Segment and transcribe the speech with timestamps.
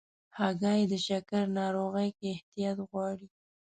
[0.37, 3.27] هګۍ د شکر ناروغۍ کې احتیاط غواړي.